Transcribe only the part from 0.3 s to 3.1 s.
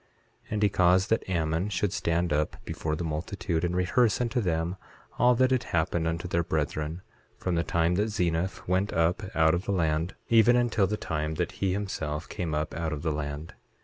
8:2 And he caused that Ammon should stand up before the